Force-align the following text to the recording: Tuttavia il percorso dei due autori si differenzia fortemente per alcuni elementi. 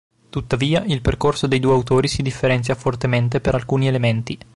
Tuttavia 0.31 0.83
il 0.85 0.99
percorso 0.99 1.45
dei 1.45 1.59
due 1.59 1.73
autori 1.73 2.07
si 2.07 2.23
differenzia 2.23 2.73
fortemente 2.73 3.39
per 3.39 3.53
alcuni 3.53 3.85
elementi. 3.87 4.35